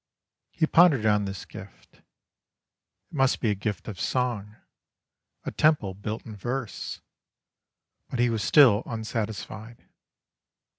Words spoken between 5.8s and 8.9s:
built in verse. But he was still